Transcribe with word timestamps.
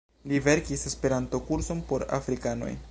Li 0.29 0.39
verkis 0.45 0.85
Esperanto-kurson 0.91 1.85
por 1.91 2.07
afrikanoj. 2.21 2.75